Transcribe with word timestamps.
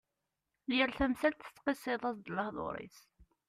Yal 0.77 0.91
tamsalt 0.97 1.39
tettqisiḍ-as-d 1.43 2.27
lehdur-is. 2.35 2.99